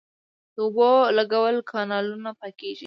د 0.55 0.57
اوبو 0.65 0.91
لګولو 1.17 1.67
کانالونه 1.71 2.29
پاکیږي 2.39 2.79